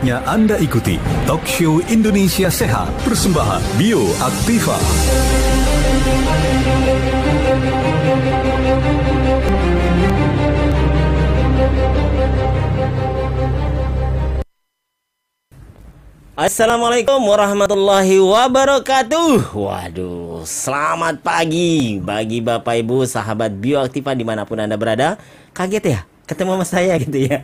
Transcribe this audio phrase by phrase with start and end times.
[0.00, 0.96] Saatnya Anda ikuti
[1.28, 4.72] Talk Show Indonesia Sehat Persembahan Bio Aktiva.
[16.32, 24.80] Assalamualaikum warahmatullahi wabarakatuh Waduh, selamat pagi bagi Bapak Ibu sahabat bioaktiva di mana pun Anda
[24.80, 25.20] berada
[25.52, 26.09] Kaget ya?
[26.30, 27.42] Ketemu sama saya gitu ya.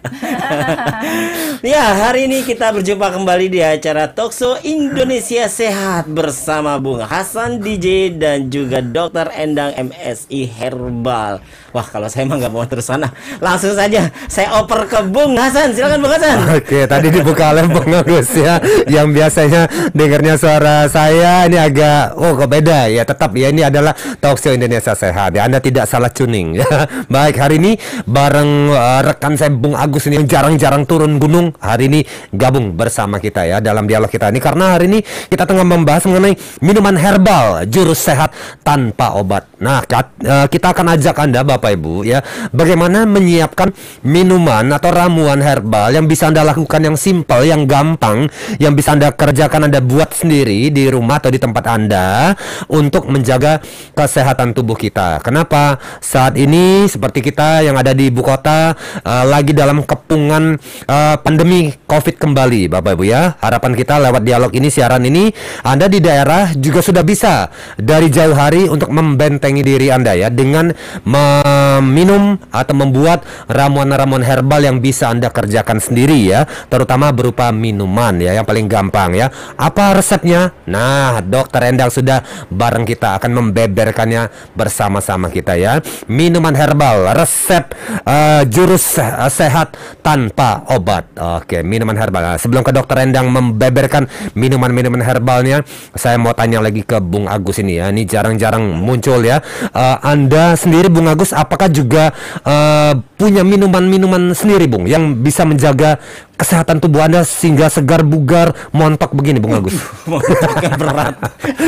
[1.74, 8.14] ya, hari ini kita berjumpa kembali di acara Tokso Indonesia Sehat bersama Bung Hasan DJ
[8.14, 9.34] dan juga Dr.
[9.34, 11.42] Endang MSI Herbal.
[11.74, 13.10] Wah, kalau saya mah nggak mau terus sana.
[13.42, 15.74] Langsung saja saya oper ke Bung Hasan.
[15.74, 16.36] Silakan Bung Hasan.
[16.54, 18.62] Oke, tadi dibuka oleh Bung Agus ya.
[18.86, 23.02] Yang biasanya dengarnya suara saya ini agak oh kok beda ya.
[23.02, 25.34] Tetap ya ini adalah Tokso Indonesia Sehat.
[25.34, 26.68] Ya, Anda tidak salah tuning ya.
[27.14, 27.72] Baik, hari ini
[28.06, 32.00] bareng rekan saya Bung Agus ini yang jarang-jarang turun gunung hari ini
[32.32, 36.34] gabung bersama kita ya dalam dialog kita ini karena hari ini kita tengah membahas mengenai
[36.60, 38.32] minuman herbal jurus sehat
[38.62, 39.48] tanpa obat.
[39.56, 42.20] Nah, uh, kita akan ajak Anda Bapak Ibu ya
[42.52, 43.72] bagaimana menyiapkan
[44.04, 48.28] minuman atau ramuan herbal yang bisa Anda lakukan yang simple, yang gampang,
[48.60, 52.36] yang bisa Anda kerjakan Anda buat sendiri di rumah atau di tempat Anda
[52.68, 53.62] untuk menjaga
[53.96, 55.20] kesehatan tubuh kita.
[55.22, 55.78] Kenapa?
[56.02, 60.56] Saat ini seperti kita yang ada di ibu kota uh, lagi dalam kepungan
[60.88, 63.36] uh, pandemi Covid kembali, Bapak Ibu ya.
[63.42, 65.28] Harapan kita lewat dialog ini, siaran ini,
[65.66, 70.70] Anda di daerah juga sudah bisa dari jauh hari untuk membentengi diri Anda ya dengan
[71.04, 78.32] meminum atau membuat ramuan-ramuan herbal yang bisa Anda kerjakan sendiri ya, terutama berupa minuman ya
[78.38, 79.28] yang paling gampang ya.
[79.58, 80.54] Apa resepnya?
[80.70, 85.82] Nah, Dokter Endang sudah bareng kita akan membeberkannya bersama-sama kita ya.
[86.06, 87.74] Minuman herbal, resep
[88.06, 91.12] uh, jurus eh, sehat tanpa obat.
[91.38, 92.34] Oke, minuman herbal.
[92.34, 95.62] Nah, sebelum ke dokter Endang membeberkan minuman-minuman herbalnya,
[95.94, 97.92] saya mau tanya lagi ke Bung Agus ini ya.
[97.92, 99.38] Ini jarang-jarang muncul ya.
[99.70, 102.10] Uh, anda sendiri Bung Agus apakah juga
[102.42, 105.96] uh, punya minuman-minuman sendiri Bung yang bisa menjaga
[106.36, 109.72] kesehatan tubuh Anda sehingga segar bugar montok begini Bung Agus.
[110.10, 111.16] Montoknya berat.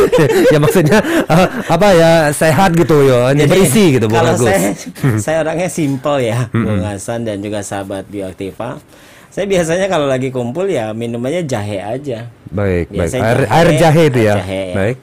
[0.53, 4.45] ya maksudnya uh, apa ya sehat gitu ya, Jadi, berisi gitu Bung kalau Agus.
[4.45, 4.71] Saya,
[5.25, 8.77] saya orangnya simple ya, Bung Hasan dan juga sahabat Bioaktiva.
[9.33, 12.29] Saya biasanya kalau lagi kumpul ya minumannya jahe aja.
[12.53, 13.33] Baik, biasanya baik.
[13.33, 14.35] Air jahe, air jahe itu ya.
[14.37, 14.75] Jahe, ya.
[14.77, 14.99] Baik.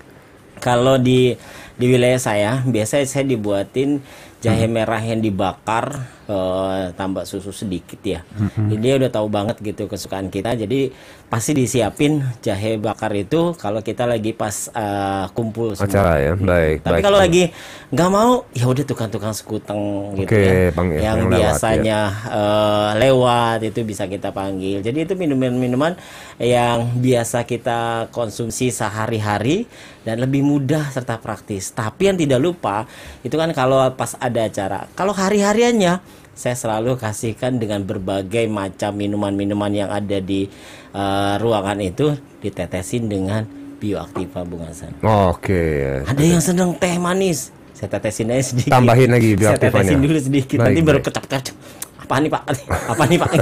[0.61, 1.33] Kalau di
[1.75, 3.99] di wilayah saya biasanya saya dibuatin
[4.45, 8.21] jahe merah yang dibakar uh, tambah susu sedikit ya.
[8.21, 8.67] Mm-hmm.
[8.69, 10.53] Jadi dia udah tahu banget gitu kesukaan kita.
[10.53, 10.93] Jadi
[11.25, 15.89] pasti disiapin jahe bakar itu kalau kita lagi pas uh, kumpul semua.
[15.89, 16.85] Acara ya, baik.
[16.85, 17.49] Tapi kalau lagi
[17.89, 20.75] nggak mau, ya udah tukang-tukang sekuteng gitu okay, ya.
[20.77, 22.37] Bang, ya, yang, yang biasanya lewat, ya.
[22.37, 24.85] uh, lewat itu bisa kita panggil.
[24.85, 25.97] Jadi itu minuman-minuman
[26.37, 29.65] yang biasa kita konsumsi sehari-hari
[30.05, 31.73] dan lebih mudah serta praktis.
[31.73, 32.85] Tapi yang tidak lupa
[33.25, 36.03] itu kan kalau pas ada acara, kalau hari-hariannya
[36.35, 40.51] saya selalu kasihkan dengan berbagai macam minuman-minuman yang ada di
[40.91, 42.11] uh, ruangan itu
[42.43, 43.47] ditetesin dengan
[43.79, 44.99] bioaktiva Bung Hasan.
[44.99, 46.03] Oke.
[46.03, 47.55] Ada yang senang teh manis.
[47.75, 48.71] Saya tetesin aja sedikit.
[48.71, 49.71] Tambahin lagi bioaktivanya.
[49.71, 50.57] Saya tetesin dulu sedikit.
[50.59, 50.87] Baik, Nanti baik.
[50.87, 51.55] baru kecap-kecap
[52.05, 52.43] apa nih pak?
[52.93, 53.31] Apa nih pak?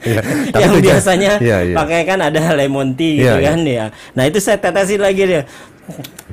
[0.00, 0.22] Ya,
[0.66, 1.76] yang biasanya ya, ya.
[1.76, 3.74] pakai kan ada lemon tea gitu ya, kan ya.
[3.74, 5.42] ya nah itu saya tetesin lagi dia.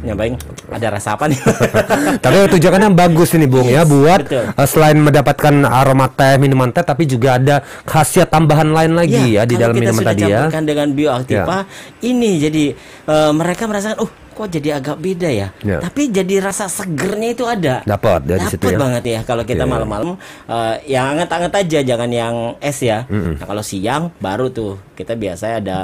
[0.05, 0.37] Nyobain
[0.69, 1.39] ada rasa apa nih?
[2.23, 6.69] Tapi tujuannya bagus ini bung ya, yes, ya buat uh, selain mendapatkan aroma teh minuman
[6.69, 10.49] teh tapi juga ada khasiat tambahan lain lagi ya, ya di dalam minuman tadi ya.
[10.53, 12.05] dengan bioaktiva ya.
[12.05, 12.65] ini jadi
[13.09, 15.49] uh, mereka merasakan oh kok jadi agak beda ya.
[15.65, 15.81] ya.
[15.81, 17.81] Tapi jadi rasa segernya itu ada.
[17.81, 18.77] Dapat dari Dapet situ ya.
[18.77, 19.71] banget ya kalau kita yeah.
[19.73, 20.09] malam-malam
[20.45, 23.09] uh, yang anget-anget aja jangan yang es ya.
[23.09, 23.33] Mm -hmm.
[23.41, 25.77] Nah, kalau siang baru tuh kita biasanya ada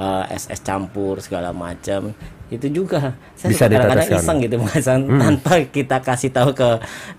[0.00, 2.16] uh, es es campur segala macam
[2.50, 5.20] itu juga saya bisa kadang-kadang iseng gitu hmm.
[5.22, 6.68] tanpa kita kasih tahu ke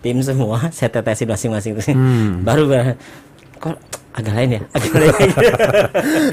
[0.03, 2.43] tim semua saya tetesin masing-masing hmm.
[2.43, 2.67] baru
[3.63, 3.79] kok
[4.11, 4.61] agak lain ya?
[4.75, 5.29] Agak lain.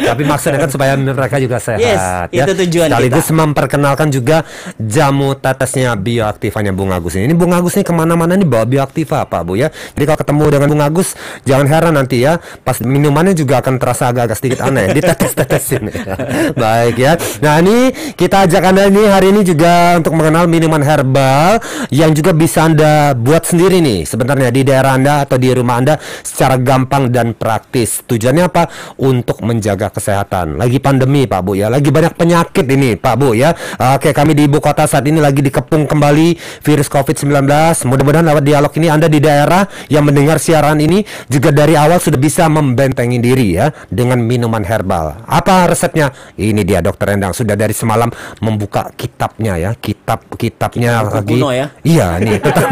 [0.03, 2.03] Tapi maksudnya kan supaya mereka juga sehat yes,
[2.35, 2.45] ya.
[2.45, 3.39] itu tujuan sekaligus kita.
[3.39, 4.37] memperkenalkan juga
[4.83, 7.31] jamu tetesnya bioaktifanya Bung Agus ini.
[7.31, 9.71] Ini Bung Agus ini ke mana-mana nih bawa bioaktiva Pak Bu ya?
[9.95, 11.09] Jadi kalau ketemu dengan Bung Agus
[11.47, 12.43] jangan heran nanti ya.
[12.67, 14.91] Pas minumannya juga akan terasa agak-agak sedikit aneh.
[14.97, 15.83] Ditetes-tetesin.
[15.89, 16.15] Ya.
[16.59, 17.13] baik ya.
[17.41, 21.63] Nah ini kita ajak anda ini hari ini juga untuk mengenal minuman herbal
[21.95, 25.95] yang juga bisa anda buat sendiri nih sebenarnya di daerah anda atau di rumah anda
[26.27, 28.00] secara gampang dan praktis praktis.
[28.09, 28.73] Tujuannya apa?
[28.97, 30.56] Untuk menjaga kesehatan.
[30.56, 33.53] Lagi pandemi Pak Bu ya, lagi banyak penyakit ini Pak Bu ya.
[33.93, 37.44] Oke, kami di ibu kota saat ini lagi dikepung kembali virus COVID-19.
[37.85, 42.17] Mudah-mudahan lewat dialog ini Anda di daerah yang mendengar siaran ini juga dari awal sudah
[42.17, 45.29] bisa membentengi diri ya dengan minuman herbal.
[45.29, 46.09] Apa resepnya?
[46.41, 48.09] Ini dia Dokter Endang sudah dari semalam
[48.41, 51.37] membuka kitabnya ya, kitab-kitabnya lagi.
[51.37, 51.67] ya?
[51.85, 52.64] Iya nih, tetap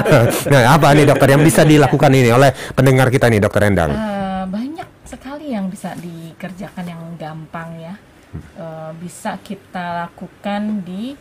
[0.52, 3.92] nah, apa nih dokter yang bisa dilakukan ini oleh pendengar kita nih dokter Endang?
[3.92, 4.29] Uh,
[5.50, 7.94] yang bisa dikerjakan yang gampang ya.
[8.54, 11.18] Uh, bisa kita lakukan di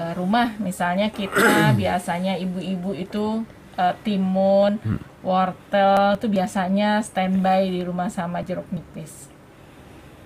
[0.00, 0.56] uh, rumah.
[0.56, 3.44] Misalnya kita biasanya ibu-ibu itu
[3.76, 5.20] uh, timun, hmm.
[5.20, 9.28] wortel itu biasanya standby di rumah sama jeruk nipis.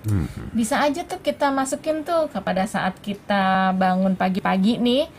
[0.07, 0.27] Hmm.
[0.55, 5.11] Bisa aja tuh kita masukin tuh kepada saat kita bangun pagi-pagi nih,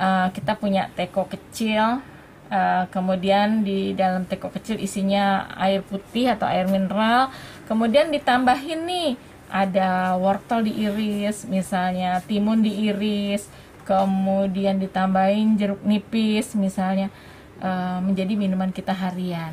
[0.00, 2.00] uh, kita punya teko kecil
[2.48, 7.28] Uh, kemudian di dalam teko kecil isinya air putih atau air mineral
[7.68, 9.10] kemudian ditambahin nih
[9.52, 13.44] ada wortel diiris misalnya timun diiris
[13.84, 17.12] kemudian ditambahin jeruk nipis misalnya
[17.60, 19.52] uh, menjadi minuman kita harian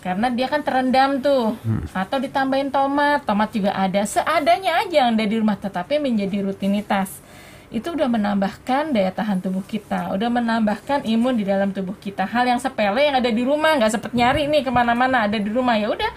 [0.00, 1.92] karena dia kan terendam tuh hmm.
[1.92, 7.28] atau ditambahin tomat tomat juga ada seadanya aja yang ada di rumah tetapi menjadi rutinitas
[7.68, 12.24] itu udah menambahkan daya tahan tubuh kita, udah menambahkan imun di dalam tubuh kita.
[12.24, 15.50] Hal yang sepele yang ada di rumah, nggak sempet nyari nih ke mana-mana ada di
[15.52, 16.12] rumah ya udah.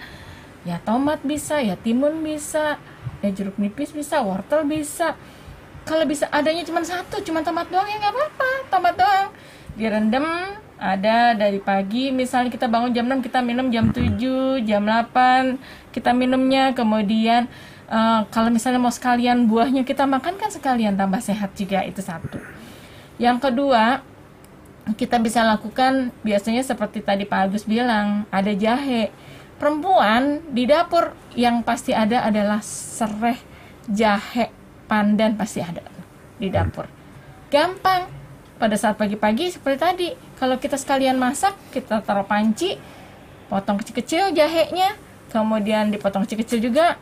[0.62, 2.78] Ya tomat bisa, ya timun bisa,
[3.18, 5.18] ya jeruk nipis bisa, wortel bisa.
[5.82, 9.28] Kalau bisa adanya cuma satu, cuma tomat doang ya nggak apa-apa, tomat doang.
[9.74, 10.26] Direndam,
[10.82, 14.18] ada dari pagi misalnya kita bangun jam 6 kita minum jam 7
[14.66, 17.46] jam 8 kita minumnya kemudian
[17.86, 22.42] uh, kalau misalnya mau sekalian buahnya kita makan kan sekalian tambah sehat juga itu satu
[23.22, 24.02] yang kedua
[24.98, 29.14] kita bisa lakukan biasanya seperti tadi Pak Agus bilang ada jahe
[29.62, 33.38] perempuan di dapur yang pasti ada adalah serai
[33.86, 34.50] jahe
[34.90, 35.86] pandan pasti ada
[36.34, 36.90] di dapur.
[37.46, 38.10] Gampang.
[38.58, 42.78] Pada saat pagi-pagi seperti tadi kalau kita sekalian masak kita taruh panci
[43.50, 44.94] potong kecil-kecil jahenya
[45.34, 46.94] kemudian dipotong kecil-kecil juga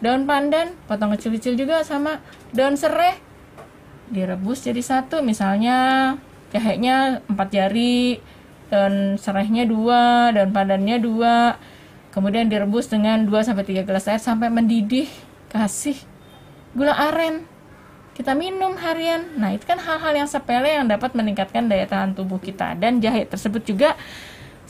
[0.00, 2.24] daun pandan potong kecil-kecil juga sama
[2.56, 3.16] daun serai
[4.12, 5.24] direbus jadi satu.
[5.24, 6.16] Misalnya
[6.52, 8.20] jahenya empat jari
[8.68, 11.60] daun serainya dua daun pandannya dua
[12.14, 15.10] kemudian direbus dengan 2 sampai tiga gelas air sampai mendidih
[15.50, 15.98] kasih
[16.78, 17.50] gula aren.
[18.14, 19.26] Kita minum harian.
[19.34, 22.78] Nah itu kan hal-hal yang sepele yang dapat meningkatkan daya tahan tubuh kita.
[22.78, 23.98] Dan jahe tersebut juga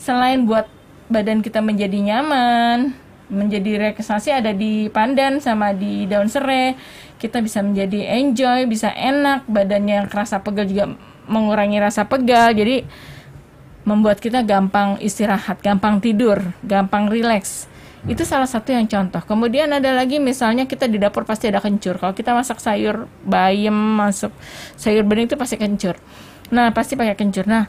[0.01, 0.65] selain buat
[1.13, 6.77] badan kita menjadi nyaman menjadi relaksasi ada di pandan sama di daun serai
[7.17, 10.93] kita bisa menjadi enjoy bisa enak badannya yang kerasa pegal juga
[11.25, 12.53] mengurangi rasa pegal.
[12.53, 12.85] Jadi
[13.85, 17.69] membuat kita gampang istirahat gampang tidur gampang rileks.
[18.05, 19.17] Itu salah satu yang contoh.
[19.25, 21.97] Kemudian ada lagi misalnya kita di dapur pasti ada kencur.
[21.97, 24.29] Kalau kita masak sayur bayam masuk
[24.77, 25.97] sayur bening itu pasti kencur.
[26.53, 27.49] Nah pasti pakai kencur.
[27.49, 27.65] Nah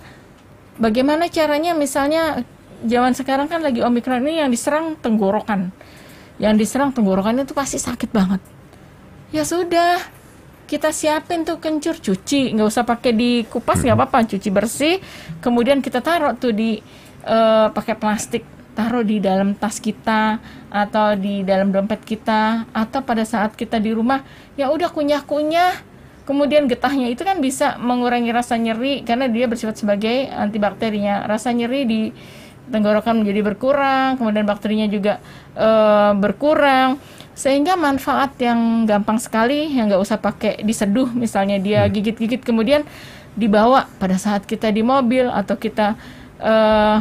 [0.76, 1.72] bagaimana caranya?
[1.72, 2.44] Misalnya
[2.84, 5.72] zaman sekarang kan lagi omikron ini yang diserang tenggorokan.
[6.36, 8.44] Yang diserang tenggorokan itu pasti sakit banget.
[9.32, 10.15] Ya sudah
[10.66, 12.52] kita siapin tuh kencur cuci.
[12.52, 14.26] Nggak usah pakai di kupas nggak apa-apa.
[14.26, 14.98] Cuci bersih.
[15.40, 16.82] Kemudian kita taruh tuh di
[17.24, 18.42] uh, pakai plastik.
[18.76, 20.36] Taruh di dalam tas kita
[20.68, 24.20] atau di dalam dompet kita atau pada saat kita di rumah
[24.60, 25.96] ya udah kunyah-kunyah.
[26.26, 31.24] Kemudian getahnya itu kan bisa mengurangi rasa nyeri karena dia bersifat sebagai antibakterinya.
[31.24, 32.00] Rasa nyeri di
[32.66, 35.22] tenggorokan menjadi berkurang, kemudian bakterinya juga
[35.54, 35.68] e,
[36.18, 36.98] berkurang,
[37.36, 41.92] sehingga manfaat yang gampang sekali yang nggak usah pakai diseduh, misalnya dia hmm.
[41.92, 42.82] gigit-gigit kemudian
[43.36, 46.00] dibawa pada saat kita di mobil atau kita
[46.40, 46.52] e,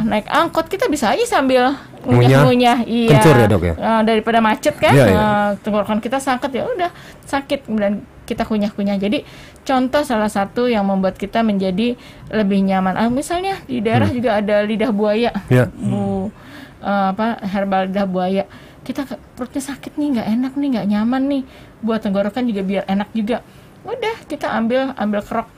[0.04, 1.72] naik angkot kita bisa aja sambil
[2.04, 5.16] ngunyah-ngunyah, iya, Kencur ya dok ya, e, daripada macet kan, ya, ya.
[5.16, 5.24] E,
[5.64, 6.90] tenggorokan kita sakit ya udah
[7.24, 9.00] sakit kemudian kita kunyah-kunyah.
[9.00, 9.24] Jadi
[9.64, 11.96] contoh salah satu yang membuat kita menjadi
[12.28, 12.98] lebih nyaman.
[12.98, 14.16] Ah, misalnya di daerah hmm.
[14.20, 15.70] juga ada lidah buaya, yeah.
[15.72, 16.28] bu
[16.82, 18.44] uh, apa herbal lidah buaya.
[18.86, 19.02] Kita
[19.34, 21.42] perutnya sakit nih, nggak enak nih, nggak nyaman nih.
[21.82, 23.42] Buat tenggorokan juga biar enak juga.
[23.82, 25.50] Udah kita ambil ambil kerok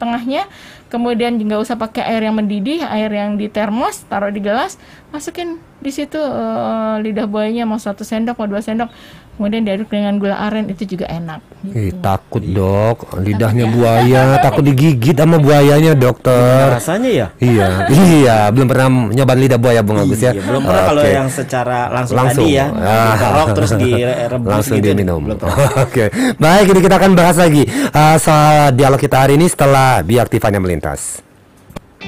[0.00, 0.50] tengahnya,
[0.90, 4.74] kemudian nggak usah pakai air yang mendidih, air yang di termos, taruh di gelas,
[5.12, 8.88] masukin di situ uh, lidah buayanya mau satu sendok mau dua sendok
[9.32, 11.40] kemudian diaduk dengan gula aren itu juga enak.
[11.64, 11.72] Gitu.
[11.72, 13.76] Eh, takut dok, lidahnya takut ya?
[13.80, 16.76] buaya, takut digigit sama buayanya dokter.
[16.76, 17.26] Rasanya ya?
[17.40, 17.66] Iya,
[18.12, 20.36] iya, belum pernah nyoba lidah buaya bung Agus ya.
[20.36, 20.90] Iya, belum pernah okay.
[20.92, 22.44] kalau yang secara langsung, langsung.
[22.44, 23.46] tadi ya, ah.
[23.56, 24.86] terus direbus langsung gitu.
[24.92, 25.22] diminum.
[25.32, 25.42] Oke,
[25.80, 26.08] okay.
[26.36, 27.64] baik ini kita akan bahas lagi
[27.96, 31.24] uh, soal dialog kita hari ini setelah biaktifannya melintas.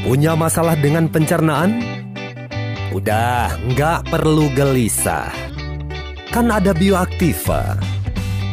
[0.04, 2.04] Punya masalah dengan pencernaan?
[2.94, 5.26] Udah, nggak perlu gelisah.
[6.30, 7.74] Kan ada Bioaktiva.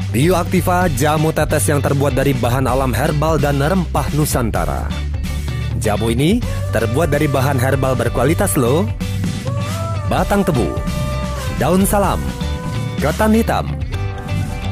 [0.09, 4.89] Bioaktiva jamu tetes yang terbuat dari bahan alam herbal dan rempah Nusantara.
[5.77, 6.41] Jamu ini
[6.73, 8.89] terbuat dari bahan herbal berkualitas loh.
[10.09, 10.73] Batang tebu,
[11.61, 12.17] daun salam,
[12.97, 13.69] ketan hitam,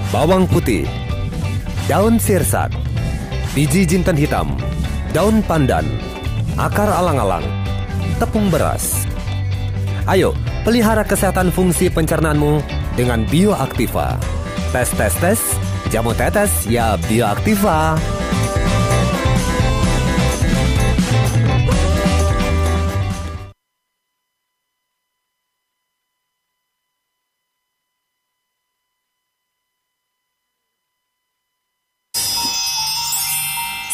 [0.10, 0.90] bawang putih,
[1.86, 2.74] daun sirsat,
[3.54, 4.58] biji jinten hitam,
[5.14, 5.86] daun pandan,
[6.58, 7.46] akar alang-alang,
[8.18, 9.09] tepung beras.
[10.10, 10.34] Ayo,
[10.66, 12.66] pelihara kesehatan fungsi pencernaanmu
[12.98, 14.18] dengan Bioaktiva.
[14.74, 15.38] Tes tes tes,
[15.94, 17.94] jamu tetes ya Bioaktiva.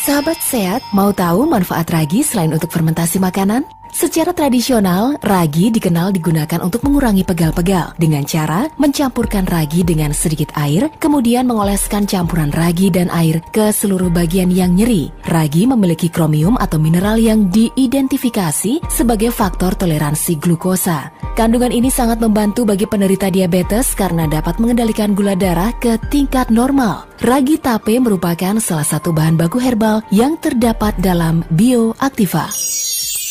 [0.08, 3.68] Sahabat sehat, mau tahu manfaat ragi selain untuk fermentasi makanan?
[3.96, 10.92] Secara tradisional, ragi dikenal digunakan untuk mengurangi pegal-pegal dengan cara mencampurkan ragi dengan sedikit air,
[11.00, 15.16] kemudian mengoleskan campuran ragi dan air ke seluruh bagian yang nyeri.
[15.24, 21.16] Ragi memiliki kromium atau mineral yang diidentifikasi sebagai faktor toleransi glukosa.
[21.40, 27.08] Kandungan ini sangat membantu bagi penderita diabetes karena dapat mengendalikan gula darah ke tingkat normal.
[27.24, 32.52] Ragi tape merupakan salah satu bahan baku herbal yang terdapat dalam bioaktiva.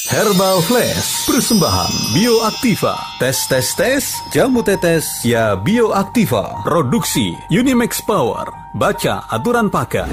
[0.05, 2.93] Herbal Flash, persembahan Bioaktiva.
[3.17, 4.05] Tes tes tes,
[4.37, 6.61] jamu tetes ya Bioaktiva.
[6.61, 8.53] Produksi Unimax Power.
[8.77, 10.05] Baca aturan pakai.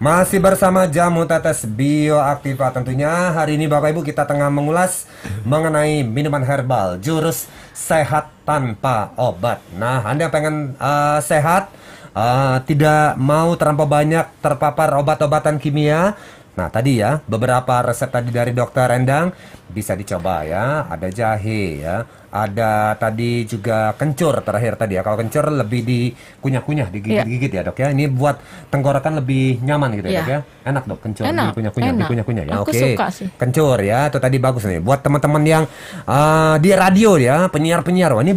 [0.00, 5.04] Masih bersama jamu tetes bioaktiva tentunya hari ini Bapak Ibu kita tengah mengulas
[5.44, 9.60] mengenai minuman herbal jurus sehat tanpa obat.
[9.76, 11.68] Nah Anda pengen uh, sehat
[12.14, 16.14] uh, tidak mau terlampau banyak terpapar obat-obatan kimia.
[16.50, 19.32] Nah tadi ya beberapa resep tadi dari dokter Endang
[19.70, 20.84] bisa dicoba ya.
[20.90, 25.02] Ada jahe ya, ada tadi juga kencur terakhir tadi ya.
[25.06, 27.94] Kalau kencur lebih dikunyah-kunyah, digigit-gigit ya dok ya.
[27.94, 30.40] Ini buat tenggorokan lebih nyaman gitu ya, dok ya.
[30.66, 32.54] Enak dok kencur Enak, dikunyah-kunyah, dikunyah-kunyah ya.
[32.60, 32.74] Oke.
[32.74, 32.94] sih.
[33.38, 34.82] Kencur ya, itu tadi bagus nih.
[34.82, 35.64] Buat teman-teman yang
[36.04, 38.34] uh, di radio ya, penyiar-penyiar, wah ini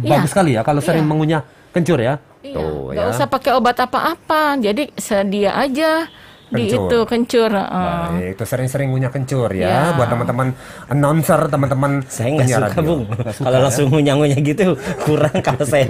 [0.00, 0.16] Iya.
[0.16, 1.10] bagus sekali ya kalau sering Iya.
[1.10, 1.42] mengunyah
[1.76, 2.18] kencur ya.
[2.40, 3.12] Iya, Tuh nggak ya.
[3.12, 4.56] usah pakai obat apa-apa.
[4.56, 6.08] Jadi sedia aja
[6.48, 6.82] di Kencur.
[6.82, 7.50] itu kencur.
[7.52, 8.00] heeh.
[8.10, 9.80] Baik, itu sering-sering ngunyah kencur ya, Ya.
[9.92, 10.50] buat teman-teman
[10.88, 12.82] announcer, teman-teman Saya nggak suka radio.
[12.82, 13.02] bung.
[13.38, 13.62] Kalau ya?
[13.62, 14.66] langsung ngunyah-ngunyah gitu
[15.06, 15.86] kurang kalau saya.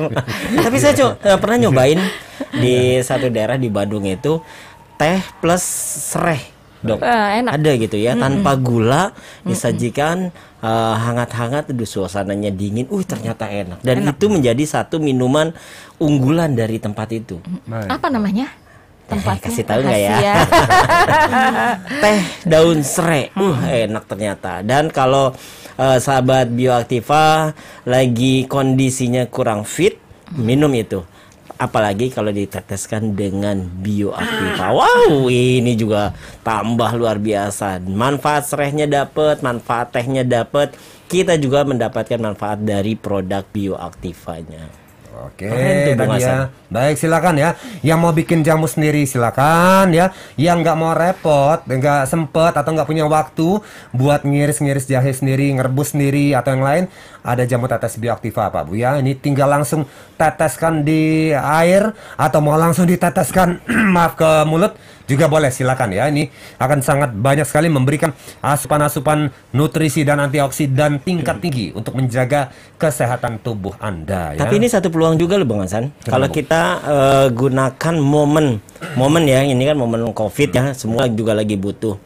[0.53, 2.01] Tapi saya co- eh, pernah nyobain
[2.53, 4.43] di satu daerah di Bandung itu
[4.95, 5.65] teh plus
[6.13, 6.45] sereh,
[6.83, 7.01] dok.
[7.01, 7.57] Wah, enak.
[7.57, 10.29] Ada gitu ya, tanpa gula disajikan
[10.61, 12.87] eh, hangat-hangat, aduh suasananya dingin.
[12.89, 13.81] Uh ternyata enak.
[13.81, 15.53] Dan itu menjadi satu minuman
[16.01, 17.41] unggulan dari tempat itu.
[17.69, 17.89] Baik.
[17.89, 18.49] Apa namanya?
[19.11, 20.15] Tempatnya kasih tahu nggak ya?
[20.15, 20.35] rahasia.
[22.03, 23.35] teh daun serai.
[23.35, 24.63] Uh, enak ternyata.
[24.63, 25.35] Dan kalau
[25.75, 27.51] eh, sahabat bioaktiva
[27.91, 29.99] lagi kondisinya kurang fit,
[30.39, 31.03] minum itu.
[31.61, 34.73] Apalagi kalau diteteskan dengan bioaktiva.
[34.73, 37.85] Wow, ini juga tambah luar biasa.
[37.85, 40.73] Manfaat serehnya dapat, manfaat tehnya dapat.
[41.05, 44.90] Kita juga mendapatkan manfaat dari produk bioaktivanya.
[45.11, 45.51] Oke,
[45.99, 46.55] tadi ya.
[46.71, 47.59] Baik, silakan ya.
[47.83, 50.15] Yang mau bikin jamu sendiri silakan ya.
[50.39, 53.59] Yang nggak mau repot, nggak sempet atau nggak punya waktu
[53.91, 56.85] buat ngiris-ngiris jahe sendiri, ngerebus sendiri atau yang lain,
[57.27, 59.03] ada jamu tetes bioaktiva Pak Bu ya.
[59.03, 59.83] Ini tinggal langsung
[60.15, 64.79] teteskan di air atau mau langsung diteteskan maaf ke mulut
[65.09, 66.09] juga boleh silakan ya.
[66.09, 66.29] Ini
[66.59, 73.77] akan sangat banyak sekali memberikan asupan-asupan nutrisi dan antioksidan tingkat tinggi untuk menjaga kesehatan tubuh
[73.81, 74.45] Anda ya.
[74.45, 75.95] Tapi ini satu peluang juga loh Bang Hasan.
[76.05, 78.61] Kalau kita eh, gunakan momen,
[78.99, 81.97] momen ya, ini kan momen Covid ya, semua juga lagi butuh.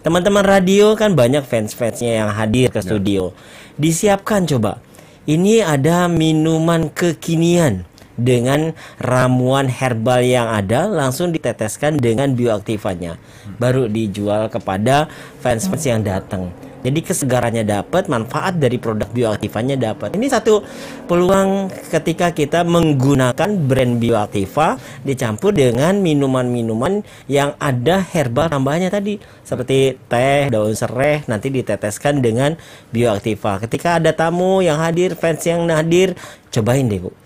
[0.00, 3.36] Teman-teman radio kan banyak fans-fansnya yang hadir ke studio.
[3.76, 4.80] Disiapkan coba.
[5.28, 7.84] Ini ada minuman kekinian
[8.20, 13.16] dengan ramuan herbal yang ada langsung diteteskan dengan bioaktifannya.
[13.56, 15.08] Baru dijual kepada
[15.40, 16.52] fans-fans yang datang.
[16.80, 20.16] Jadi kesegarannya dapat, manfaat dari produk bioaktifannya dapat.
[20.16, 20.64] Ini satu
[21.04, 30.00] peluang ketika kita menggunakan brand bioaktiva dicampur dengan minuman-minuman yang ada herbal tambahannya tadi seperti
[30.08, 32.56] teh, daun serai nanti diteteskan dengan
[32.96, 33.60] bioaktiva.
[33.60, 36.16] Ketika ada tamu yang hadir, fans yang hadir,
[36.48, 37.19] cobain deh, Bu.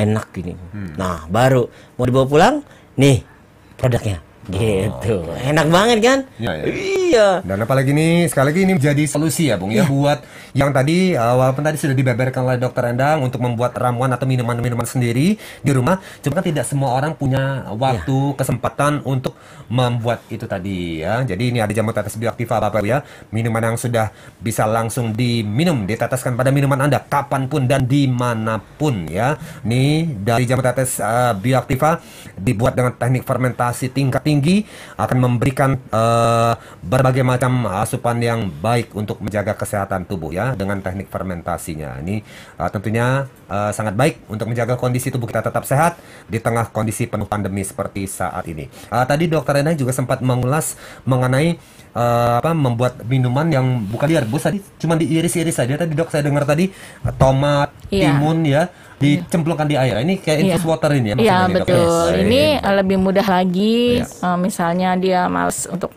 [0.00, 0.56] Enak gini.
[0.96, 1.68] Nah, baru
[2.00, 2.54] mau dibawa pulang,
[2.96, 3.20] nih
[3.76, 4.24] produknya.
[4.50, 5.16] Gitu.
[5.46, 6.18] Enak banget kan?
[6.40, 6.64] Iya, ya.
[6.66, 7.28] Iya.
[7.44, 10.24] Dan apalagi ini sekali lagi ini menjadi solusi ya Bung ya buat
[10.56, 14.86] yang tadi uh, walaupun tadi sudah dibeberkan oleh dokter Endang untuk membuat ramuan atau minuman-minuman
[14.88, 19.38] sendiri di rumah, cuma kan tidak semua orang punya waktu kesempatan untuk
[19.70, 21.22] membuat itu tadi ya.
[21.22, 23.06] Jadi ini ada jamu tetes bioaktiva Bapak ya.
[23.30, 24.10] Minuman yang sudah
[24.42, 29.38] bisa langsung diminum, diteteskan pada minuman Anda kapan pun dan di mana pun ya.
[29.62, 32.02] Ini dari jamu tetes uh, bioaktiva
[32.34, 34.66] dibuat dengan teknik fermentasi tingkat tinggi
[34.98, 41.06] akan memberikan uh, berbagai macam asupan yang baik untuk menjaga kesehatan tubuh ya dengan teknik
[41.06, 42.02] fermentasinya.
[42.02, 42.26] Ini
[42.58, 45.94] uh, tentunya uh, sangat baik untuk menjaga kondisi tubuh kita tetap sehat
[46.26, 48.66] di tengah kondisi penuh pandemi seperti saat ini.
[48.90, 50.74] Uh, tadi dokter Rena juga sempat mengulas
[51.04, 51.60] mengenai
[51.94, 56.48] uh, apa membuat minuman yang bukan direbus tadi cuma diiris-iris saja tadi dok saya dengar
[56.48, 56.72] tadi
[57.20, 58.16] tomat, yeah.
[58.16, 59.96] timun ya dicemplungkan di air.
[60.04, 60.68] Ini kayak infus yeah.
[60.68, 61.80] water ini ya Iya, betul.
[61.80, 64.24] Dok, Ini lebih mudah lagi yeah.
[64.24, 65.92] uh, misalnya dia males untuk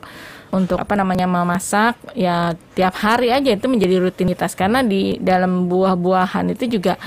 [0.53, 6.53] untuk apa namanya memasak ya tiap hari aja itu menjadi rutinitas karena di dalam buah-buahan
[6.53, 7.01] itu juga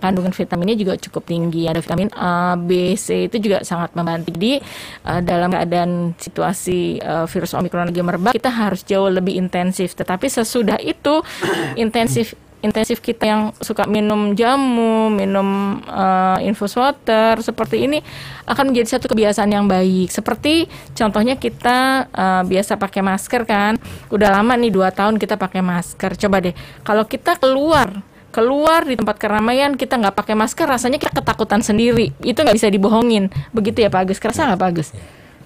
[0.00, 1.68] kandungan vitaminnya juga cukup tinggi.
[1.68, 4.32] Ada vitamin A, B, C itu juga sangat membantu.
[4.34, 4.58] Jadi
[5.04, 9.92] uh, dalam keadaan situasi uh, virus Omicron lagi merebak, kita harus jauh lebih intensif.
[9.92, 11.20] Tetapi sesudah itu
[11.84, 17.98] intensif intensif kita yang suka minum jamu, minum uh, infus water seperti ini
[18.44, 20.12] akan menjadi satu kebiasaan yang baik.
[20.12, 23.80] Seperti contohnya kita uh, biasa pakai masker kan,
[24.12, 26.20] udah lama nih dua tahun kita pakai masker.
[26.20, 26.54] Coba deh,
[26.84, 32.14] kalau kita keluar keluar di tempat keramaian kita nggak pakai masker rasanya kita ketakutan sendiri.
[32.22, 33.28] Itu nggak bisa dibohongin.
[33.50, 34.18] Begitu ya Pak Agus?
[34.22, 34.88] Kerasa nggak Pak Agus?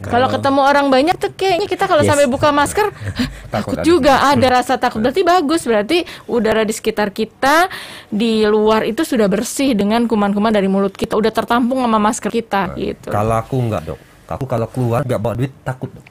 [0.04, 2.12] Kalau ketemu orang banyak tuh kayaknya kita kalau yes.
[2.12, 2.92] sampai buka masker
[3.54, 4.20] takut, juga.
[4.36, 5.00] Ada rasa takut.
[5.00, 5.64] Berarti bagus.
[5.64, 7.72] Berarti udara di sekitar kita
[8.12, 11.16] di luar itu sudah bersih dengan kuman-kuman dari mulut kita.
[11.16, 13.08] Udah tertampung sama masker kita gitu.
[13.08, 14.00] kalau aku nggak dok.
[14.24, 16.03] Aku kalau keluar nggak bawa duit takut dok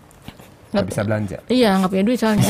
[0.74, 1.38] nggak bisa belanja.
[1.46, 2.44] Iya, nggak punya duit soalnya.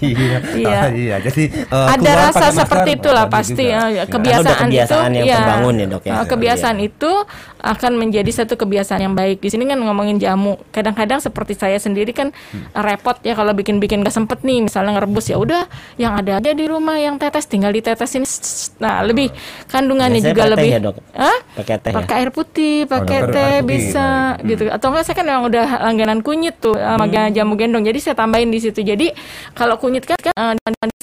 [0.00, 0.78] iya, iya.
[0.80, 1.16] Ah, iya.
[1.20, 4.08] Jadi uh, ada rasa seperti itulah pasti ya.
[4.08, 6.14] Kebiasaan, kebiasaan itu, yang ya, terbangun ya dok ya.
[6.24, 6.88] Kebiasaan iya.
[6.88, 7.12] itu
[7.60, 9.44] akan menjadi satu kebiasaan yang baik.
[9.44, 10.56] Di sini kan ngomongin jamu.
[10.72, 12.72] Kadang-kadang seperti saya sendiri kan hmm.
[12.72, 15.68] repot ya kalau bikin-bikin gak sempet nih, misalnya ngerebus ya udah
[16.00, 18.24] yang ada aja di rumah yang tetes tinggal ditetesin.
[18.80, 19.28] Nah, lebih
[19.68, 20.70] kandungannya juga lebih.
[20.72, 20.96] Ya, dok.
[21.50, 21.90] Pakai teh.
[21.90, 22.20] Pakai ya?
[22.22, 24.46] air putih, pakai oh, teh bisa hmm.
[24.46, 24.62] gitu.
[24.70, 27.34] Atau enggak saya kan memang udah langganan kunyit tuh sama hmm.
[27.34, 27.82] jamu gendong.
[27.82, 28.80] Jadi saya tambahin di situ.
[28.86, 29.10] Jadi
[29.58, 30.54] kalau kunyit kan kan uh,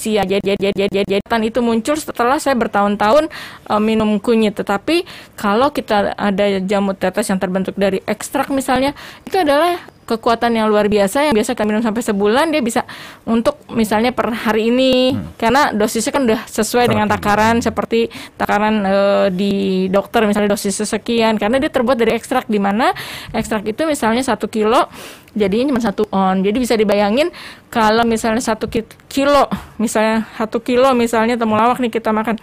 [0.07, 3.27] ya jadi jadi jadi jadi itu muncul setelah saya bertahun-tahun
[3.67, 4.55] uh, minum kunyit.
[4.55, 5.03] Tetapi
[5.35, 8.95] kalau kita ada jamu tetes yang terbentuk dari ekstrak misalnya,
[9.27, 12.87] itu adalah kekuatan yang luar biasa yang biasa kita minum sampai sebulan dia bisa
[13.27, 15.11] untuk misalnya per hari ini.
[15.11, 15.35] Hmm.
[15.35, 18.07] karena dosisnya kan udah sesuai dengan takaran seperti
[18.39, 18.97] takaran e,
[19.35, 19.53] di
[19.91, 22.95] dokter misalnya dosis sekian karena dia terbuat dari ekstrak di mana
[23.35, 24.87] ekstrak itu misalnya satu kilo
[25.35, 26.41] jadinya cuma satu on.
[26.41, 27.29] Jadi bisa dibayangin
[27.67, 28.71] kalau misalnya satu
[29.11, 29.45] kilo
[29.77, 32.39] misalnya satu kilo misalnya temulawak nih kita makan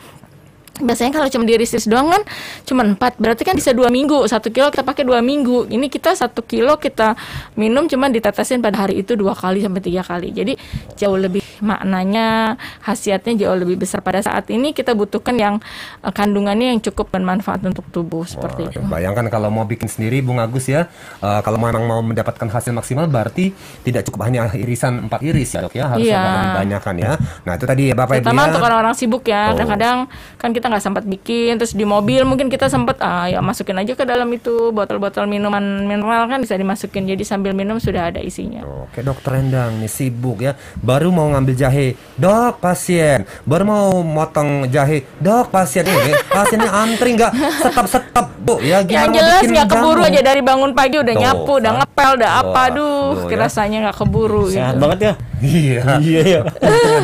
[0.83, 2.23] biasanya kalau cuma diiris doang kan
[2.67, 4.27] cuma empat berarti kan bisa dua minggu.
[4.27, 5.71] Satu kilo kita pakai dua minggu.
[5.71, 7.15] Ini kita satu kilo kita
[7.55, 10.35] minum cuma ditetesin pada hari itu dua kali sampai tiga kali.
[10.35, 10.59] Jadi
[10.99, 14.03] jauh lebih maknanya khasiatnya jauh lebih besar.
[14.03, 15.55] Pada saat ini kita butuhkan yang
[16.03, 18.79] uh, kandungannya yang cukup bermanfaat untuk tubuh seperti Wah, itu.
[18.83, 20.91] Bayangkan kalau mau bikin sendiri Bung Agus ya
[21.23, 23.55] uh, kalau memang mau mendapatkan hasil maksimal berarti
[23.87, 26.19] tidak cukup hanya irisan empat iris ya dok ya harus iya.
[26.19, 27.13] ada banyak kan ya.
[27.47, 29.55] Nah itu tadi ya Bapak Ibu Terutama untuk orang-orang sibuk ya.
[29.55, 30.39] Kadang-kadang oh.
[30.41, 33.77] kan kita kita nggak sempat bikin terus di mobil mungkin kita sempat ah ya masukin
[33.77, 37.05] aja ke dalam itu botol-botol minuman mineral kan bisa dimasukin.
[37.05, 38.65] Jadi sambil minum sudah ada isinya.
[38.65, 40.57] Oke dokter Endang nih sibuk ya.
[40.81, 42.01] Baru mau ngambil jahe.
[42.17, 43.29] Dok pasien.
[43.45, 45.05] Baru mau motong jahe.
[45.21, 45.85] Dok pasien.
[45.85, 47.61] Ini pasiennya antri nggak?
[47.61, 48.65] Setap setap bu.
[48.65, 50.21] Ya gimana ya jelas nggak keburu aja.
[50.25, 52.61] Dari bangun pagi udah Tuh, nyapu udah ngepel udah apa.
[52.73, 53.37] Aduh ya.
[53.37, 54.81] rasanya nggak keburu sehat gitu.
[54.81, 55.13] banget ya
[55.45, 55.83] Iya.
[56.01, 56.41] Iya, iya.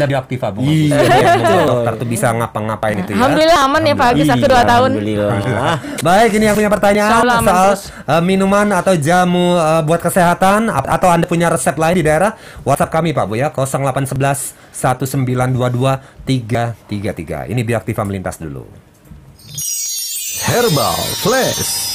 [0.01, 0.65] ada di Aktiva Bu.
[0.65, 0.97] Iya,
[1.69, 3.17] dokter tuh bisa ngapa-ngapain itu ya.
[3.21, 4.91] Alhamdulillah aman ya Pak Agus satu dua tahun.
[4.97, 5.77] Alhamdulillah.
[6.01, 7.71] Baik, ini yang punya pertanyaan soal
[8.09, 12.93] uh, minuman atau jamu uh, buat kesehatan atau Anda punya resep lain di daerah, WhatsApp
[12.93, 17.53] kami Pak Bu ya 0811 1922 333.
[17.53, 18.65] Ini Biaktiva melintas dulu.
[20.41, 21.93] Herbal Flash.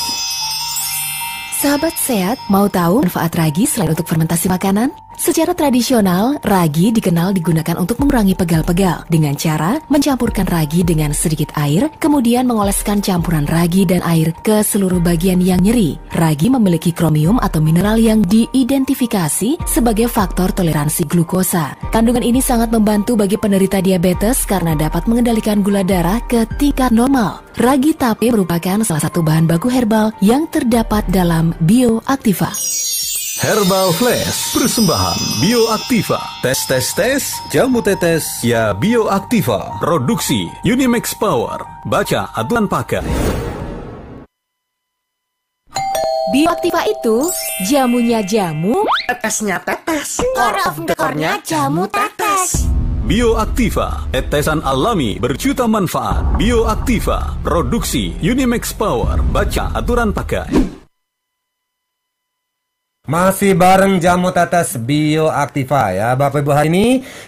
[1.65, 4.93] Sahabat sehat, mau tahu manfaat ragi selain untuk fermentasi makanan?
[5.15, 11.87] Secara tradisional, ragi dikenal digunakan untuk mengurangi pegal-pegal dengan cara mencampurkan ragi dengan sedikit air,
[12.03, 15.95] kemudian mengoleskan campuran ragi dan air ke seluruh bagian yang nyeri.
[16.11, 21.79] Ragi memiliki kromium atau mineral yang diidentifikasi sebagai faktor toleransi glukosa.
[21.95, 27.39] Kandungan ini sangat membantu bagi penderita diabetes karena dapat mengendalikan gula darah ke tingkat normal.
[27.55, 32.51] Ragi tape merupakan salah satu bahan baku herbal yang terdapat dalam bioaktiva.
[33.35, 34.55] Herbal Flash.
[34.55, 36.39] Persembahan Bioaktiva.
[36.39, 37.19] Tes tes tes.
[37.51, 38.23] Jamu tetes.
[38.47, 39.75] Ya Bioaktiva.
[39.83, 41.59] Produksi Unimax Power.
[41.83, 43.03] Baca aturan pakai.
[46.31, 47.27] Bioaktiva itu
[47.67, 52.71] jamunya jamu, tetesnya tetes, core of the core-nya jamu tetes.
[53.03, 56.23] Bioaktiva, tetesan alami berjuta manfaat.
[56.39, 59.19] Bioaktiva, produksi Unimax Power.
[59.27, 60.84] Baca aturan pakai.
[63.05, 66.85] Masih bareng jamu tetes bioaktiva ya Bapak Ibu hari ini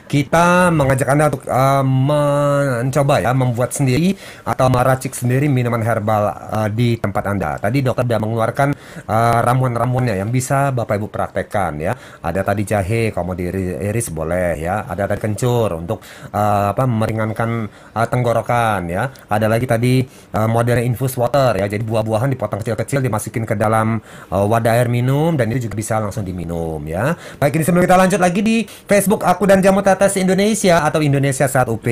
[0.09, 6.65] kita mengajak Anda untuk uh, mencoba ya membuat sendiri atau meracik sendiri minuman herbal uh,
[6.73, 7.61] di tempat Anda.
[7.61, 8.69] Tadi dokter sudah mengeluarkan
[9.05, 11.93] uh, ramuan-ramuannya yang bisa Bapak Ibu praktekkan ya.
[12.25, 14.81] Ada tadi jahe kalau mau diiris boleh ya.
[14.81, 16.01] Ada tadi kencur untuk
[16.33, 19.13] uh, apa meringankan uh, tenggorokan ya.
[19.29, 20.01] Ada lagi tadi
[20.33, 21.69] uh, model infus water ya.
[21.69, 24.01] Jadi buah-buahan dipotong kecil-kecil dimasukin ke dalam
[24.33, 27.13] uh, wadah air minum dan ini juga bisa langsung diminum ya.
[27.37, 31.45] Baik ini sebelum kita lanjut lagi di Facebook aku dan Jamu Tetes Indonesia atau Indonesia
[31.45, 31.85] Saat UP.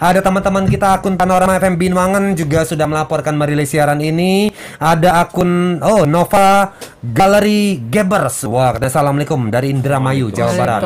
[0.00, 4.48] Ada teman-teman kita akun Panorama FM Binwangen juga sudah melaporkan merilis siaran ini.
[4.80, 6.72] Ada akun oh Nova
[7.04, 8.48] Gallery Gebers.
[8.48, 10.80] Wah, assalamualaikum dari Indramayu Jawa Barat.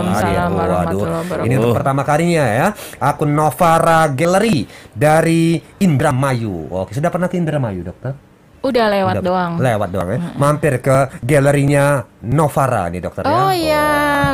[0.51, 1.05] Waduh,
[1.47, 2.67] ini untuk pertama kalinya ya.
[2.99, 6.73] Akun Novara Gallery dari Indramayu.
[6.73, 8.26] Oke, sudah pernah ke Indramayu, dokter?
[8.67, 9.53] Udah lewat Udah, doang.
[9.63, 10.19] Lewat doang ya.
[10.35, 13.39] Mampir ke galerinya Novara nih dokter oh, ya.
[13.39, 13.87] Oh iya,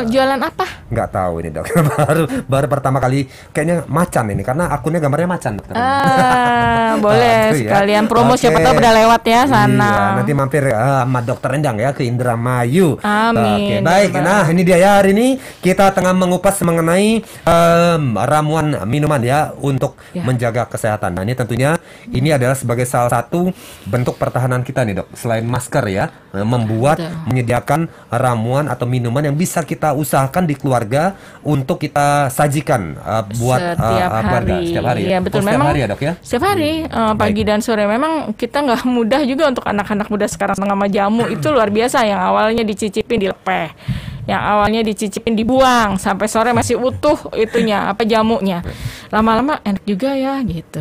[0.09, 0.65] jualan apa?
[0.89, 1.85] Nggak tahu ini dokter.
[1.93, 5.75] baru baru pertama kali kayaknya macan ini karena akunnya gambarnya macan dokter.
[5.77, 8.09] Ah, boleh nah, sekalian ya.
[8.09, 8.49] promo okay.
[8.49, 9.91] siapa tahu udah lewat ya sana.
[9.93, 12.97] Iya, nanti mampir uh, sama dokter Endang ya ke Indramayu.
[13.05, 13.45] Amin.
[13.45, 14.11] Oke, baik.
[14.17, 20.01] Nah, ini dia ya hari ini kita tengah mengupas mengenai um, ramuan minuman ya untuk
[20.17, 20.25] ya.
[20.25, 21.13] menjaga kesehatan.
[21.13, 21.77] Nah, ini tentunya
[22.09, 23.53] ini adalah sebagai salah satu
[23.85, 25.19] bentuk pertahanan kita nih, Dok.
[25.19, 27.27] Selain masker ya, membuat Betul.
[27.27, 27.81] menyediakan
[28.15, 34.11] ramuan atau minuman yang bisa kita usahakan di keluarga untuk kita sajikan uh, buat setiap
[34.15, 34.67] uh, keluarga hari.
[34.71, 35.03] setiap hari.
[35.11, 35.39] Ya, betul.
[35.39, 36.13] Oh, setiap memang hari ya, Dok ya.
[36.23, 36.95] Setiap hari hmm.
[36.95, 37.51] uh, pagi Baik.
[37.51, 41.75] dan sore memang kita nggak mudah juga untuk anak-anak muda sekarang tengah jamu itu luar
[41.75, 43.75] biasa yang awalnya dicicipin dilepeh
[44.23, 48.63] yang awalnya dicicipin dibuang sampai sore masih utuh itunya apa jamunya
[49.11, 50.79] lama-lama enak juga ya gitu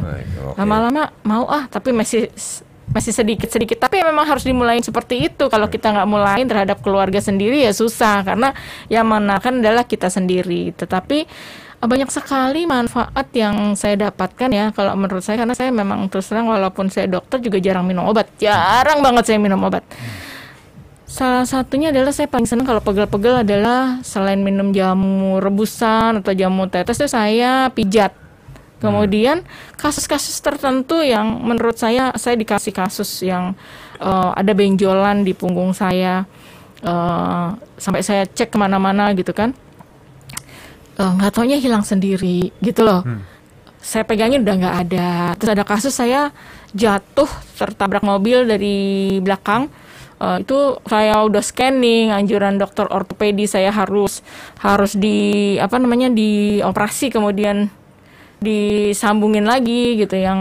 [0.54, 2.30] lama-lama mau ah tapi masih
[2.92, 3.80] masih sedikit-sedikit.
[3.80, 5.48] Tapi memang harus dimulai seperti itu.
[5.48, 8.24] Kalau kita nggak mulai terhadap keluarga sendiri ya susah.
[8.24, 8.54] Karena
[8.92, 10.76] yang menakan adalah kita sendiri.
[10.76, 11.18] Tetapi
[11.82, 15.42] eh, banyak sekali manfaat yang saya dapatkan ya kalau menurut saya.
[15.42, 18.30] Karena saya memang terus terang walaupun saya dokter juga jarang minum obat.
[18.38, 19.84] Jarang banget saya minum obat.
[21.12, 26.72] Salah satunya adalah saya paling senang kalau pegel-pegel adalah selain minum jamu rebusan atau jamu
[26.72, 28.16] tetes itu saya pijat
[28.82, 29.46] Kemudian
[29.78, 33.54] kasus-kasus tertentu yang menurut saya saya dikasih kasus yang
[34.02, 36.26] uh, ada benjolan di punggung saya
[36.82, 39.54] uh, sampai saya cek ke mana-mana gitu kan
[40.98, 43.06] eh, nggak uh, taunya hilang sendiri gitu loh.
[43.06, 43.22] Hmm.
[43.82, 45.10] Saya pegangin udah nggak ada.
[45.38, 46.34] Terus ada kasus saya
[46.74, 49.70] jatuh tertabrak mobil dari belakang.
[50.22, 54.22] Uh, itu saya udah scanning anjuran dokter ortopedi saya harus
[54.62, 57.74] harus di apa namanya di operasi kemudian
[58.42, 60.40] disambungin lagi gitu yang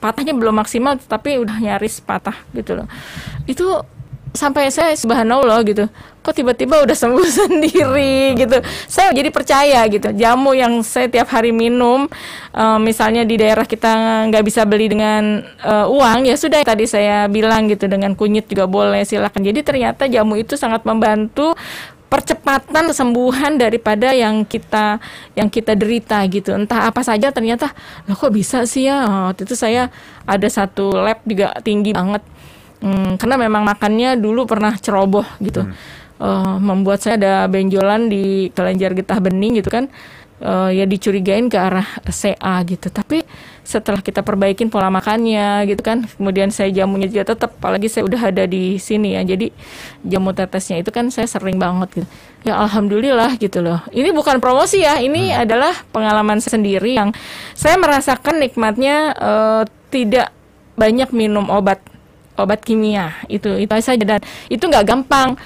[0.00, 2.88] patahnya belum maksimal tapi udah nyaris patah gitu loh.
[3.44, 3.84] Itu
[4.34, 5.86] sampai saya subhanallah gitu
[6.24, 8.56] kok tiba-tiba udah sembuh sendiri gitu.
[8.88, 12.08] Saya jadi percaya gitu jamu yang saya tiap hari minum
[12.56, 17.28] uh, misalnya di daerah kita nggak bisa beli dengan uh, uang ya sudah tadi saya
[17.28, 19.44] bilang gitu dengan kunyit juga boleh silakan.
[19.44, 21.52] Jadi ternyata jamu itu sangat membantu
[22.08, 25.02] percepatan kesembuhan daripada yang kita
[25.34, 26.54] yang kita derita gitu.
[26.54, 27.74] Entah apa saja ternyata
[28.06, 29.04] loh kok bisa sih ya?
[29.08, 29.90] Oh, waktu itu saya
[30.22, 32.22] ada satu lab juga tinggi banget.
[32.84, 35.64] Hmm, karena memang makannya dulu pernah ceroboh gitu.
[35.64, 35.74] Hmm.
[36.20, 39.88] Uh, membuat saya ada benjolan di kelenjar getah bening gitu kan.
[40.44, 42.90] Uh, ya dicurigain ke arah CA gitu.
[42.90, 43.22] Tapi
[43.64, 48.20] setelah kita perbaikin pola makannya gitu kan kemudian saya jamunya juga tetap apalagi saya udah
[48.28, 49.24] ada di sini ya.
[49.24, 49.54] Jadi
[50.04, 52.06] jamu tetesnya itu kan saya sering banget gitu.
[52.44, 53.80] Ya alhamdulillah gitu loh.
[53.88, 55.48] Ini bukan promosi ya ini hmm.
[55.48, 57.14] adalah pengalaman saya sendiri yang
[57.56, 60.28] saya merasakan nikmatnya uh, tidak
[60.76, 61.80] banyak minum obat
[62.36, 63.48] obat kimia itu.
[63.56, 64.20] Itu saja dan
[64.52, 65.38] itu nggak gampang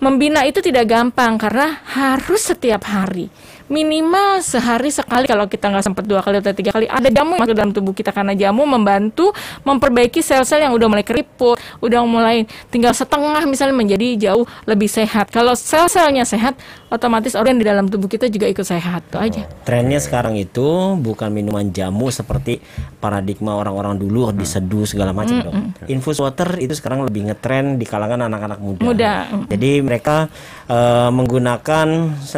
[0.00, 3.28] membina itu tidak gampang karena harus setiap hari
[3.70, 6.90] minimal sehari sekali kalau kita nggak sempat dua kali atau tiga kali.
[6.90, 9.30] Ada jamu yang masuk dalam tubuh kita karena jamu membantu
[9.62, 15.30] memperbaiki sel-sel yang udah mulai keriput udah mulai tinggal setengah misalnya menjadi jauh lebih sehat.
[15.30, 16.58] Kalau sel-selnya sehat
[16.90, 19.06] otomatis organ di dalam tubuh kita juga ikut sehat.
[19.06, 19.42] Itu aja.
[19.62, 22.58] Trennya sekarang itu bukan minuman jamu seperti
[22.98, 24.36] paradigma orang-orang dulu hmm.
[24.36, 25.54] diseduh segala macam hmm, dong.
[25.54, 25.86] hmm.
[25.86, 28.82] infus water itu sekarang lebih ngetren di kalangan anak-anak muda.
[28.82, 29.14] Muda
[29.46, 30.26] jadi mereka
[30.70, 31.88] uh, menggunakan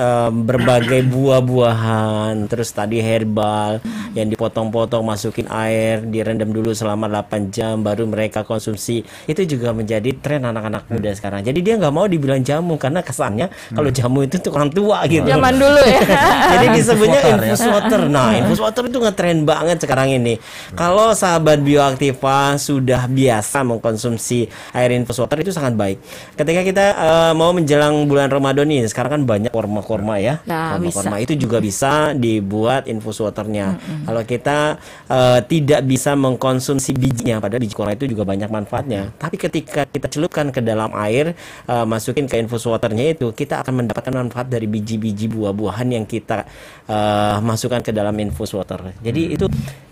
[0.00, 7.48] uh, berbagai buah buah-buahan, terus tadi herbal yang dipotong-potong masukin air, direndam dulu selama 8
[7.48, 9.02] jam baru mereka konsumsi.
[9.24, 11.18] Itu juga menjadi tren anak-anak muda hmm.
[11.18, 11.40] sekarang.
[11.42, 13.76] Jadi dia nggak mau dibilang jamu karena kesannya hmm.
[13.76, 15.24] kalau jamu itu tuh orang tua gitu.
[15.24, 16.00] Zaman dulu ya.
[16.52, 17.30] Jadi disebutnya ya.
[17.36, 18.00] infus water.
[18.06, 20.36] Nah, infus water itu ngetren banget sekarang ini.
[20.38, 20.76] Hmm.
[20.76, 25.98] Kalau sahabat bioaktiva sudah biasa mengkonsumsi air infus water itu sangat baik.
[26.36, 30.42] Ketika kita uh, mau menjelang bulan Ramadan ini, sekarang kan banyak korma-korma ya.
[30.44, 33.78] Nah, korma-korma itu juga bisa dibuat infus waternya.
[33.78, 34.04] Hmm.
[34.06, 34.58] Kalau kita
[35.08, 39.10] uh, tidak bisa mengkonsumsi bijinya, padahal biji korma itu juga banyak manfaatnya.
[39.16, 41.34] Tapi ketika kita celupkan ke dalam air,
[41.66, 46.44] uh, masukin ke infus waternya itu, kita akan mendapatkan manfaat dari biji-biji buah-buahan yang kita
[46.86, 48.94] uh, masukkan ke dalam infus water.
[49.00, 49.46] Jadi itu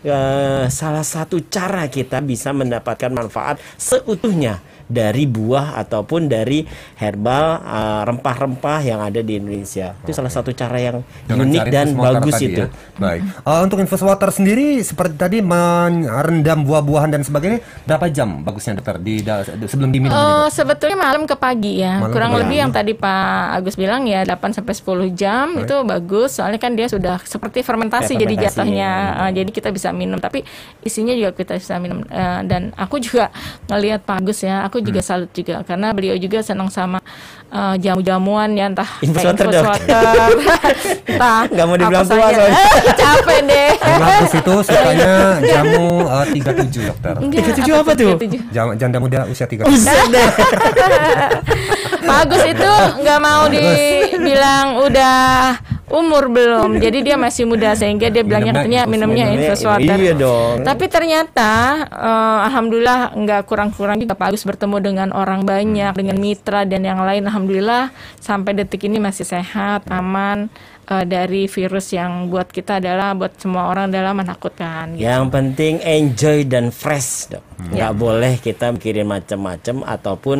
[0.06, 6.66] uh, salah satu cara kita bisa mendapatkan manfaat seutuhnya dari buah ataupun dari
[6.98, 7.62] herbal
[8.10, 9.94] rempah rempah-rempah yang ada di Indonesia.
[10.04, 12.64] Itu salah satu cara yang Dengan unik dan bagus itu.
[12.64, 12.68] Ya.
[12.96, 13.20] Baik.
[13.42, 18.96] Uh, untuk infus water sendiri seperti tadi merendam buah-buahan dan sebagainya berapa jam bagusnya dokter
[19.02, 19.20] di
[19.66, 20.14] sebelum diminum?
[20.14, 22.00] Uh, sebetulnya malam ke pagi ya.
[22.00, 25.66] Malam Kurang lebih yang tadi Pak Agus bilang ya 8 sampai 10 jam Baik.
[25.66, 28.90] itu bagus soalnya kan dia sudah seperti fermentasi, ya, fermentasi jadi jatuhnya.
[28.90, 29.20] Ya.
[29.26, 30.46] Uh, jadi kita bisa minum tapi
[30.86, 33.32] isinya juga kita bisa minum uh, dan aku juga
[33.68, 34.64] ngelihat Pak Agus ya.
[34.68, 35.08] Aku juga hmm.
[35.08, 36.98] salut juga karena beliau juga senang sama
[37.52, 40.30] uh, jamu-jamuan ya entah infus water, infus water
[41.06, 42.64] entah nggak mau dibilang tua soalnya.
[43.00, 43.70] Capek deh.
[43.80, 45.12] Agus itu sukanya
[45.50, 47.14] jamu uh, 37 dokter.
[47.20, 48.14] Tiga tujuh apa tuh?
[48.54, 49.64] Jam, janda muda usia tiga.
[49.66, 49.84] Tujuh
[52.10, 52.72] Bagus itu
[53.04, 55.54] nggak mau dibilang udah
[55.90, 60.62] umur belum jadi dia masih muda sehingga dia bilangnya katanya minumnya infus water iya dong
[60.62, 66.62] tapi ternyata uh, alhamdulillah nggak kurang-kurang juga Pak Agus bertemu dengan orang banyak dengan mitra
[66.62, 67.90] dan yang lain alhamdulillah
[68.22, 70.46] sampai detik ini masih sehat aman
[70.90, 74.98] uh, dari virus yang buat kita adalah buat semua orang adalah menakutkan.
[74.98, 75.06] Gitu.
[75.06, 77.44] Yang penting enjoy dan fresh, dok.
[77.56, 77.70] Hmm.
[77.78, 80.38] Nggak boleh kita mikirin macam-macam ataupun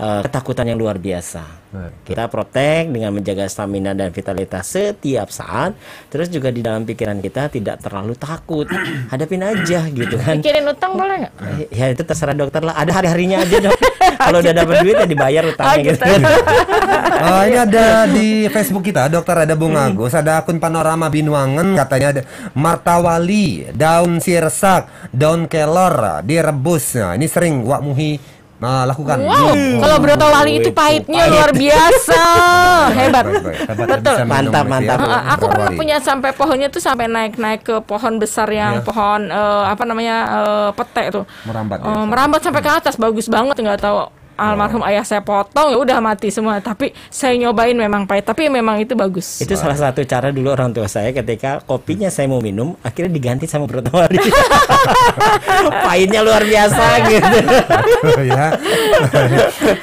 [0.00, 1.59] uh, ketakutan yang luar biasa.
[2.02, 5.78] Kita protek dengan menjaga stamina dan vitalitas setiap saat.
[6.10, 8.66] Terus juga di dalam pikiran kita tidak terlalu takut.
[9.14, 10.42] Hadapin aja gitu kan.
[10.42, 11.34] Mikirin utang boleh nggak?
[11.80, 12.74] Ya itu terserah dokter lah.
[12.74, 13.78] Ada hari-harinya aja dok.
[14.20, 16.04] Kalau udah dapat duit ya dibayar utangnya oh, gitu.
[16.04, 16.28] gitu.
[17.30, 19.86] oh, ini ada di Facebook kita, dokter ada Bung hmm.
[19.96, 27.00] Agus, ada akun Panorama Binuangan katanya ada martawali, daun sirsak, daun kelor direbus.
[27.00, 29.16] Nah, ini sering Wak Muhi Nah, lakukan.
[29.24, 29.80] Wow, hmm.
[29.80, 31.32] kalau Broto Wali itu pahitnya Pahit.
[31.32, 32.22] luar biasa.
[32.92, 33.24] Hebat.
[33.72, 33.88] Hebat.
[33.96, 34.16] Betul.
[34.28, 34.70] Mantap, ya.
[34.70, 34.98] mantap.
[35.00, 35.18] Ya.
[35.32, 38.84] aku pernah punya sampai pohonnya tuh sampai naik-naik ke pohon besar yang ya.
[38.84, 41.24] pohon uh, apa namanya uh, pete itu.
[41.48, 41.80] Merambat.
[41.80, 42.04] Uh, ya.
[42.04, 46.32] Merambat sampai ke atas, bagus banget nggak tahu almarhum ayah saya potong ya udah mati
[46.32, 46.56] semua.
[46.64, 49.44] Tapi saya nyobain memang pahit tapi memang itu bagus.
[49.44, 53.44] Itu salah satu cara dulu orang tua saya ketika kopinya saya mau minum akhirnya diganti
[53.44, 54.16] sama brotowari
[55.84, 57.38] pahitnya luar biasa gitu.
[58.20, 58.54] Ya.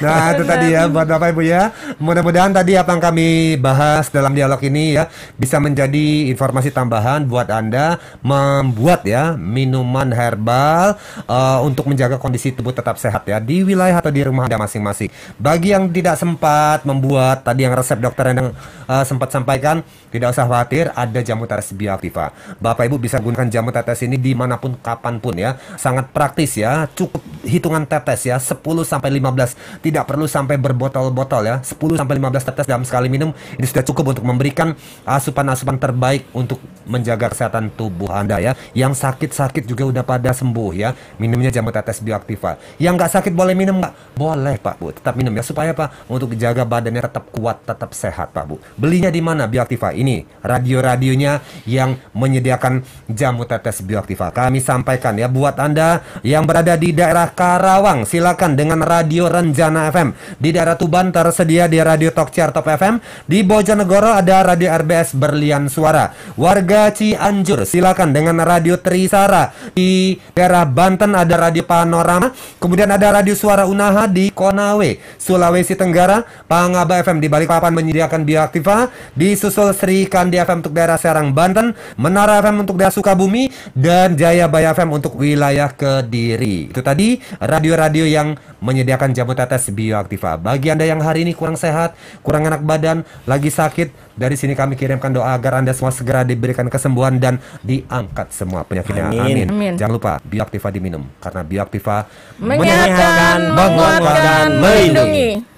[0.00, 1.70] Nah itu tadi ya buat bapak ibu ya.
[2.00, 7.46] Mudah-mudahan tadi apa yang kami bahas dalam dialog ini ya bisa menjadi informasi tambahan buat
[7.52, 10.96] anda membuat ya minuman herbal
[11.28, 15.12] uh, untuk menjaga kondisi tubuh tetap sehat ya di wilayah atau di rumah anda masing-masing.
[15.36, 18.56] Bagi yang tidak sempat membuat tadi yang resep dokter yang
[18.88, 22.32] uh, sempat sampaikan, tidak usah khawatir, ada jamu tetes bioaktiva.
[22.56, 25.60] Bapak Ibu bisa gunakan jamu tetes ini di mana pun kapan pun ya.
[25.76, 28.56] Sangat praktis ya, cukup hitungan tetes ya, 10
[28.88, 29.84] sampai 15.
[29.84, 31.56] Tidak perlu sampai berbotol-botol ya.
[31.60, 34.72] 10 sampai 15 tetes dalam sekali minum ini sudah cukup untuk memberikan
[35.04, 36.56] asupan-asupan terbaik untuk
[36.88, 38.56] menjaga kesehatan tubuh Anda ya.
[38.72, 40.96] Yang sakit-sakit juga udah pada sembuh ya.
[41.20, 42.56] Minumnya jamu tetes bioaktiva.
[42.80, 44.16] Yang nggak sakit boleh minum nggak?
[44.16, 48.32] Boleh Pak Bu, tetap minum ya supaya Pak untuk jaga badannya tetap kuat, tetap sehat
[48.32, 48.56] Pak Bu.
[48.80, 49.97] Belinya di mana bioaktiva?
[49.98, 54.30] Ini radio-radionya yang menyediakan jamu tetes bioaktiva.
[54.30, 60.14] Kami sampaikan ya buat Anda yang berada di daerah Karawang, silakan dengan radio Renjana FM.
[60.38, 63.02] Di daerah Tuban tersedia di Radio Talk Top FM.
[63.26, 66.14] Di Bojonegoro ada radio RBS Berlian Suara.
[66.38, 69.50] Warga Cianjur silakan dengan radio Trisara.
[69.74, 72.30] Di daerah Banten ada radio Panorama.
[72.62, 76.22] Kemudian ada radio Suara Unaha di Konawe, Sulawesi Tenggara.
[76.46, 78.92] Pangaba FM di Balikpapan menyediakan bioaktiva.
[79.16, 79.74] Di Susul
[80.08, 85.00] Kandi FM untuk daerah Serang Banten, Menara FM untuk daerah Sukabumi, dan Jaya Baya FM
[85.00, 86.68] untuk wilayah Kediri.
[86.68, 90.36] Itu tadi radio-radio yang menyediakan jamu tetes bioaktiva.
[90.36, 94.74] Bagi Anda yang hari ini kurang sehat, kurang enak badan, lagi sakit, dari sini kami
[94.74, 99.14] kirimkan doa agar Anda semua segera diberikan kesembuhan dan diangkat semua penyakitnya.
[99.14, 99.46] Amin.
[99.46, 99.74] Amin.
[99.78, 101.96] Jangan lupa bioaktiva diminum karena bioaktiva
[102.42, 105.57] menyehatkan, menguatkan, dan melindungi.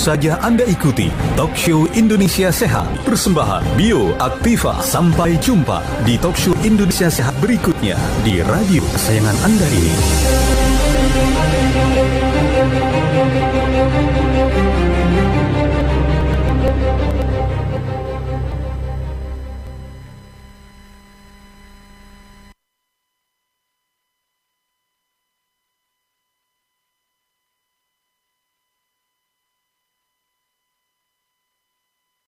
[0.00, 4.80] Saja Anda ikuti Talk Show Indonesia Sehat persembahan Bio Aktiva.
[4.80, 9.94] Sampai jumpa di Talk Show Indonesia Sehat berikutnya di radio kesayangan Anda ini.